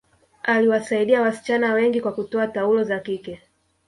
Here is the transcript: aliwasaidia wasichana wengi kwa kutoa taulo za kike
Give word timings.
aliwasaidia 0.43 1.21
wasichana 1.21 1.73
wengi 1.73 2.01
kwa 2.01 2.11
kutoa 2.13 2.47
taulo 2.47 2.83
za 2.83 2.99
kike 2.99 3.41